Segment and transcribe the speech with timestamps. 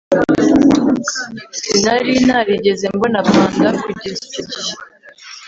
[1.59, 4.73] Sinari narigeze mbona panda kugeza icyo gihe